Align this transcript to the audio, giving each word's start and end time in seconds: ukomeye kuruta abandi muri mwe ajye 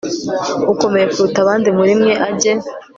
ukomeye 0.73 1.05
kuruta 1.11 1.39
abandi 1.43 1.67
muri 1.77 1.93
mwe 1.99 2.13
ajye 2.27 2.53